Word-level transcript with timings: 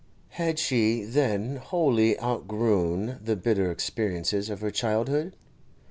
Had 0.29 0.57
she, 0.57 1.03
then, 1.03 1.57
wholly 1.57 2.19
outgrown 2.19 3.19
the 3.23 3.35
bitter 3.35 3.69
experiences 3.71 4.49
of 4.49 4.59
her 4.61 4.71
childhood? 4.71 5.35